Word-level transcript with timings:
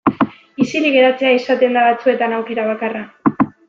Isilik 0.65 0.95
geratzea 0.95 1.35
izaten 1.41 1.79
da 1.79 1.87
batzuetan 1.91 2.37
aukera 2.43 2.71
bakarra. 2.75 3.09